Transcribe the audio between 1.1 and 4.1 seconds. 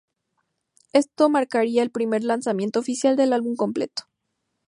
marcaría el primer lanzamiento oficial del álbum completo.